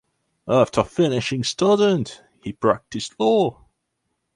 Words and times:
After 0.47 0.83
finishing 0.83 1.43
student 1.43 2.23
he 2.41 2.53
practised 2.53 3.13
law. 3.19 3.67